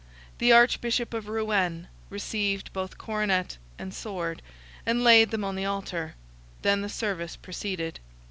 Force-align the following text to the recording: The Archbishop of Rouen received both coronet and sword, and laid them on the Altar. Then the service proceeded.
The 0.39 0.51
Archbishop 0.51 1.13
of 1.13 1.27
Rouen 1.27 1.87
received 2.09 2.73
both 2.73 2.97
coronet 2.97 3.57
and 3.77 3.93
sword, 3.93 4.41
and 4.83 5.03
laid 5.03 5.29
them 5.29 5.43
on 5.43 5.55
the 5.55 5.65
Altar. 5.65 6.15
Then 6.63 6.81
the 6.81 6.89
service 6.89 7.35
proceeded. 7.35 7.99